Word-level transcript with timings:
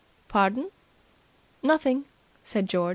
"Pardon?" 0.27 0.71
"Nothing!" 1.61 2.05
said 2.41 2.65
George. 2.67 2.89